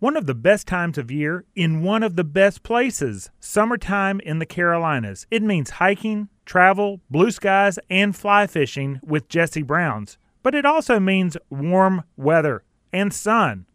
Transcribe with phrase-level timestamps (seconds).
[0.00, 4.38] One of the best times of year in one of the best places, summertime in
[4.38, 5.26] the Carolinas.
[5.28, 10.16] It means hiking, travel, blue skies, and fly fishing with Jesse Brown's.
[10.44, 13.66] But it also means warm weather and sun.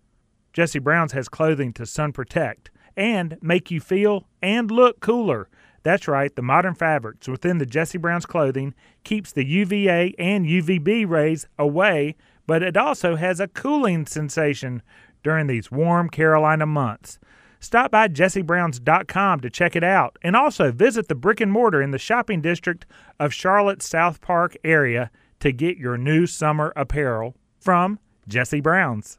[0.54, 5.50] Jesse Brown's has clothing to sun protect and make you feel and look cooler.
[5.84, 11.05] That's right, the modern fabrics within the Jesse Brown's clothing keeps the UVA and UVB
[11.05, 12.16] rays away,
[12.48, 14.82] but it also has a cooling sensation
[15.24, 17.20] during these warm Carolina months.
[17.60, 21.91] Stop by jessebrowns.com to check it out and also visit the brick and mortar in
[21.91, 22.86] the shopping district
[23.20, 25.09] of Charlotte's South Park area
[25.40, 29.17] to get your new summer apparel from Jesse Brown's.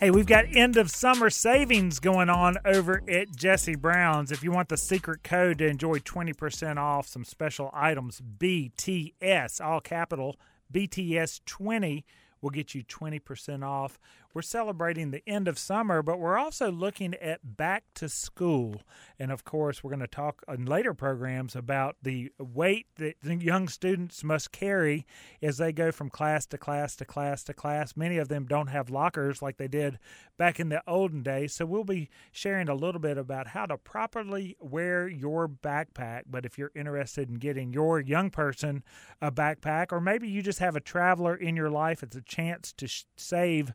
[0.00, 4.32] Hey, we've got end of summer savings going on over at Jesse Brown's.
[4.32, 9.82] If you want the secret code to enjoy 20% off some special items, BTS, all
[9.82, 10.36] capital,
[10.72, 12.06] BTS 20
[12.40, 13.98] will get you 20% off
[14.32, 18.82] we're celebrating the end of summer, but we're also looking at back to school.
[19.18, 23.68] And of course, we're going to talk in later programs about the weight that young
[23.68, 25.04] students must carry
[25.42, 27.96] as they go from class to class to class to class.
[27.96, 29.98] Many of them don't have lockers like they did
[30.38, 31.52] back in the olden days.
[31.52, 36.22] So we'll be sharing a little bit about how to properly wear your backpack.
[36.30, 38.84] But if you're interested in getting your young person
[39.20, 42.72] a backpack, or maybe you just have a traveler in your life, it's a chance
[42.78, 43.74] to save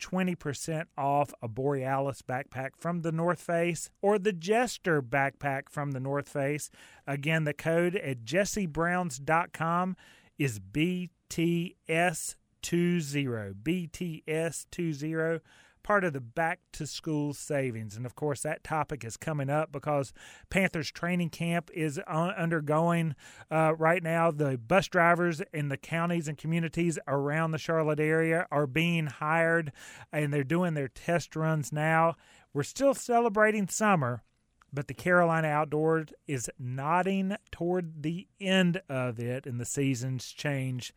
[0.00, 6.00] 20% off a Borealis backpack from the North Face or the Jester backpack from the
[6.00, 6.70] North Face.
[7.06, 9.96] Again, the code at jessebrowns.com
[10.38, 11.10] is BTS20.
[13.62, 15.40] BTS20
[15.86, 17.96] part of the back to school savings.
[17.96, 20.12] And of course, that topic is coming up because
[20.50, 23.14] Panthers training camp is undergoing
[23.52, 24.32] uh, right now.
[24.32, 29.70] The bus drivers in the counties and communities around the Charlotte area are being hired
[30.12, 32.16] and they're doing their test runs now.
[32.52, 34.24] We're still celebrating summer,
[34.72, 40.92] but the Carolina Outdoors is nodding toward the end of it and the seasons change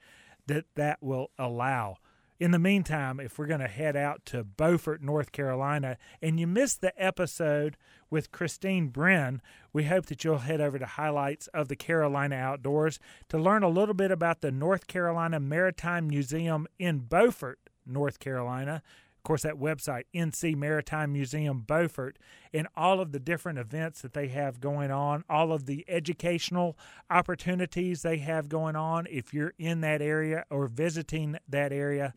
[0.47, 1.97] that that will allow
[2.39, 6.47] in the meantime, if we're going to head out to Beaufort, North Carolina, and you
[6.47, 7.75] missed the episode
[8.09, 9.41] with Christine Brin,
[9.73, 13.69] we hope that you'll head over to highlights of the Carolina Outdoors to learn a
[13.69, 18.81] little bit about the North Carolina Maritime Museum in Beaufort, North Carolina.
[19.19, 22.17] Of course, that website, NC Maritime Museum Beaufort,
[22.53, 26.77] and all of the different events that they have going on, all of the educational
[27.09, 29.07] opportunities they have going on.
[29.09, 32.13] If you're in that area or visiting that area,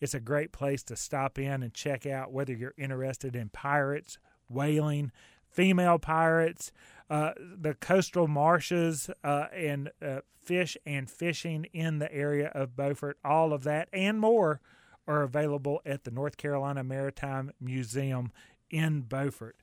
[0.00, 4.18] it's a great place to stop in and check out whether you're interested in pirates,
[4.48, 5.12] whaling,
[5.48, 6.72] female pirates,
[7.08, 13.16] uh, the coastal marshes, uh, and uh, fish and fishing in the area of Beaufort.
[13.24, 14.60] All of that and more
[15.06, 18.32] are available at the North Carolina Maritime Museum
[18.70, 19.56] in Beaufort.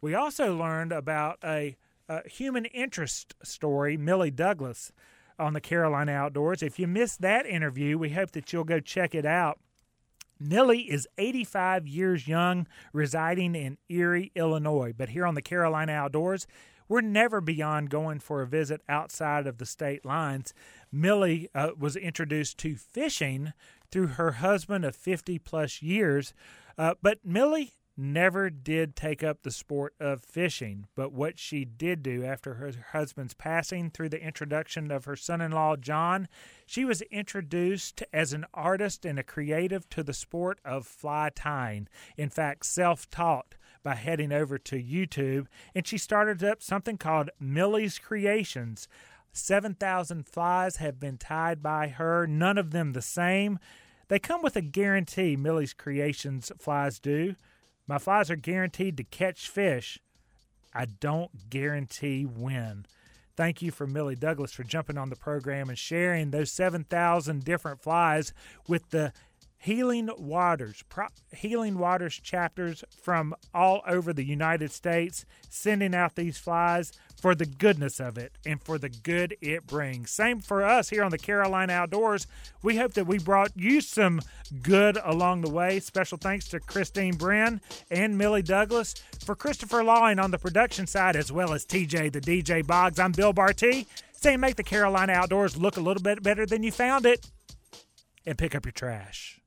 [0.00, 1.76] We also learned about a,
[2.08, 4.92] a human interest story, Millie Douglas,
[5.38, 6.62] on the Carolina Outdoors.
[6.62, 9.58] If you missed that interview, we hope that you'll go check it out.
[10.38, 14.92] Millie is 85 years young, residing in Erie, Illinois.
[14.96, 16.46] But here on the Carolina Outdoors,
[16.88, 20.54] we're never beyond going for a visit outside of the state lines.
[20.92, 23.52] Millie uh, was introduced to fishing
[23.90, 26.32] through her husband of 50 plus years.
[26.78, 30.86] Uh, but Millie never did take up the sport of fishing.
[30.94, 35.40] But what she did do after her husband's passing through the introduction of her son
[35.40, 36.28] in law, John,
[36.66, 41.88] she was introduced as an artist and a creative to the sport of fly tying.
[42.16, 43.54] In fact, self taught
[43.86, 48.88] by heading over to YouTube, and she started up something called Millie's Creations.
[49.30, 53.60] 7,000 flies have been tied by her, none of them the same.
[54.08, 57.36] They come with a guarantee, Millie's Creations flies do.
[57.86, 60.00] My flies are guaranteed to catch fish.
[60.74, 62.86] I don't guarantee when.
[63.36, 67.82] Thank you for Millie Douglas for jumping on the program and sharing those 7,000 different
[67.82, 68.32] flies
[68.66, 69.12] with the
[69.58, 76.38] Healing Waters, Pro- Healing Waters chapters from all over the United States, sending out these
[76.38, 80.10] flies for the goodness of it and for the good it brings.
[80.10, 82.26] Same for us here on the Carolina Outdoors.
[82.62, 84.20] We hope that we brought you some
[84.62, 85.80] good along the way.
[85.80, 87.60] Special thanks to Christine Brin
[87.90, 88.94] and Millie Douglas.
[89.24, 93.12] For Christopher Lawing on the production side, as well as TJ the DJ Boggs, I'm
[93.12, 97.06] Bill Barty, saying make the Carolina Outdoors look a little bit better than you found
[97.06, 97.26] it
[98.24, 99.40] and pick up your trash.